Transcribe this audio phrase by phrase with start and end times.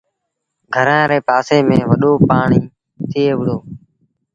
[0.73, 2.69] گھرآݩ ري پآسي ميݩ وڏو پآڻيٚ
[3.09, 3.57] ٿئي وُهڙو۔